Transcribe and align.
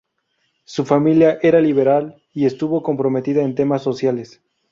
Su 0.65 0.83
familia 0.83 1.37
era 1.43 1.61
liberal 1.61 2.23
y 2.33 2.47
estuvo 2.47 2.81
comprometida 2.81 3.43
en 3.43 3.53
temas 3.53 3.83
sociales. 3.83 4.41